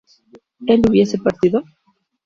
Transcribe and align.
¿él 0.65 0.81
hubiese 0.89 1.19
partido? 1.19 1.63